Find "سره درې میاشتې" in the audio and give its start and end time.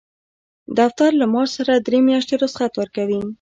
1.57-2.35